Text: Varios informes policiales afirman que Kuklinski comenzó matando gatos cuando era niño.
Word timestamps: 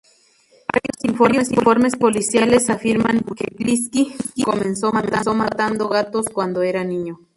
Varios 1.19 1.51
informes 1.51 1.95
policiales 1.95 2.71
afirman 2.71 3.19
que 3.19 3.45
Kuklinski 3.51 4.15
comenzó 4.43 4.91
matando 4.91 5.89
gatos 5.89 6.25
cuando 6.33 6.63
era 6.63 6.83
niño. 6.83 7.19